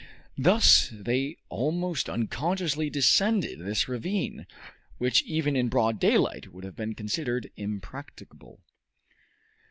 Thus 0.39 0.89
they 0.91 1.37
almost 1.49 2.09
unconsciously 2.09 2.89
descended 2.89 3.59
this 3.59 3.87
ravine, 3.87 4.47
which 4.97 5.21
even 5.25 5.55
in 5.55 5.69
broad 5.69 5.99
daylight 5.99 6.51
would 6.51 6.63
have 6.63 6.75
been 6.75 6.95
considered 6.95 7.51
impracticable. 7.55 8.59